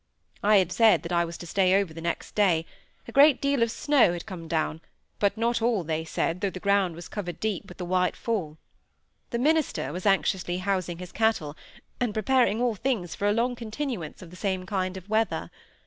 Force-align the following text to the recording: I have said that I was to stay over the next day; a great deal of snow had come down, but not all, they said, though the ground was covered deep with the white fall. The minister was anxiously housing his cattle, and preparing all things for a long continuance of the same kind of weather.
I 0.41 0.55
have 0.57 0.71
said 0.71 1.03
that 1.03 1.11
I 1.11 1.23
was 1.23 1.37
to 1.37 1.45
stay 1.45 1.75
over 1.79 1.93
the 1.93 2.01
next 2.01 2.33
day; 2.33 2.65
a 3.07 3.11
great 3.11 3.39
deal 3.39 3.61
of 3.61 3.69
snow 3.69 4.13
had 4.13 4.25
come 4.25 4.47
down, 4.47 4.81
but 5.19 5.37
not 5.37 5.61
all, 5.61 5.83
they 5.83 6.05
said, 6.05 6.41
though 6.41 6.49
the 6.49 6.59
ground 6.59 6.95
was 6.95 7.07
covered 7.07 7.39
deep 7.39 7.65
with 7.67 7.77
the 7.77 7.85
white 7.85 8.15
fall. 8.15 8.57
The 9.29 9.37
minister 9.37 9.93
was 9.93 10.07
anxiously 10.07 10.57
housing 10.57 10.97
his 10.97 11.11
cattle, 11.11 11.55
and 11.99 12.15
preparing 12.15 12.59
all 12.59 12.73
things 12.73 13.13
for 13.13 13.27
a 13.27 13.31
long 13.31 13.55
continuance 13.55 14.23
of 14.23 14.31
the 14.31 14.35
same 14.35 14.65
kind 14.65 14.97
of 14.97 15.07
weather. 15.07 15.51